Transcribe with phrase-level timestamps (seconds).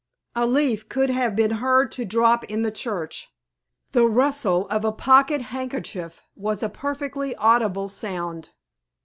[0.35, 3.29] A leaf could have been heard to drop in the church,
[3.91, 8.49] the rustle of a pocket handkerchief was a perfectly audible sound.